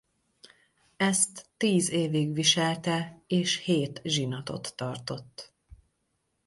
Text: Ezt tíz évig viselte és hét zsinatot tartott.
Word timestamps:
Ezt 0.97 1.45
tíz 1.57 1.89
évig 1.91 2.33
viselte 2.33 3.21
és 3.27 3.57
hét 3.57 4.01
zsinatot 4.03 4.73
tartott. 4.75 5.53